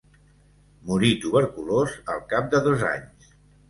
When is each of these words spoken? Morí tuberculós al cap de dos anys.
Morí 0.87 1.13
tuberculós 1.27 1.97
al 2.17 2.27
cap 2.35 2.53
de 2.57 2.67
dos 2.71 2.91
anys. 2.95 3.35